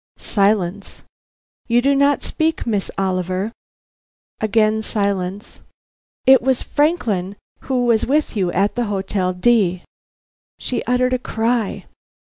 [0.17, 1.03] Silence.
[1.67, 3.51] "You do not speak, Miss Oliver."
[4.39, 5.59] Again silence.
[6.25, 7.35] "It was Franklin
[7.69, 9.83] who was with you at the Hotel D?"
[10.57, 11.85] She uttered a cry.